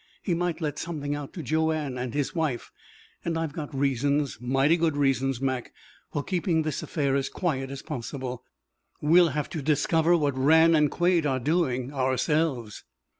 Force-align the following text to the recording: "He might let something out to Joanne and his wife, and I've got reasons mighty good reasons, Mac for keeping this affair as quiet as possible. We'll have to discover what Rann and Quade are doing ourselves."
"He 0.23 0.33
might 0.33 0.61
let 0.61 0.79
something 0.79 1.13
out 1.13 1.31
to 1.33 1.43
Joanne 1.43 1.95
and 1.95 2.15
his 2.15 2.33
wife, 2.33 2.71
and 3.23 3.37
I've 3.37 3.53
got 3.53 3.71
reasons 3.71 4.39
mighty 4.41 4.75
good 4.75 4.97
reasons, 4.97 5.39
Mac 5.39 5.73
for 6.11 6.23
keeping 6.23 6.63
this 6.63 6.81
affair 6.81 7.15
as 7.15 7.29
quiet 7.29 7.69
as 7.69 7.83
possible. 7.83 8.43
We'll 8.99 9.27
have 9.29 9.47
to 9.51 9.61
discover 9.61 10.17
what 10.17 10.35
Rann 10.35 10.73
and 10.73 10.89
Quade 10.89 11.27
are 11.27 11.39
doing 11.39 11.93
ourselves." 11.93 12.83